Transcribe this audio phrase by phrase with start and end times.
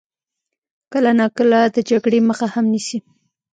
[0.93, 2.99] کله ناکله د جګړې مخه هم نیسي.